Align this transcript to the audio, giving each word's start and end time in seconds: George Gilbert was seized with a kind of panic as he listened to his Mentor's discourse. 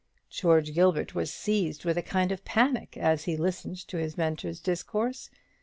George 0.31 0.73
Gilbert 0.73 1.13
was 1.13 1.31
seized 1.31 1.85
with 1.85 1.95
a 1.95 2.01
kind 2.01 2.31
of 2.31 2.43
panic 2.43 2.97
as 2.97 3.25
he 3.25 3.37
listened 3.37 3.77
to 3.87 3.97
his 3.97 4.17
Mentor's 4.17 4.59
discourse. 4.59 5.29